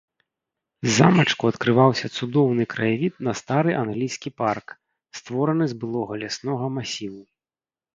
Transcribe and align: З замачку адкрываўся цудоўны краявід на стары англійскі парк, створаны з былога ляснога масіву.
З 0.87 0.93
замачку 0.99 1.43
адкрываўся 1.53 2.07
цудоўны 2.17 2.63
краявід 2.73 3.13
на 3.29 3.37
стары 3.45 3.71
англійскі 3.85 4.29
парк, 4.45 4.67
створаны 5.23 5.65
з 5.75 5.83
былога 5.83 6.13
ляснога 6.27 6.65
масіву. 6.81 7.23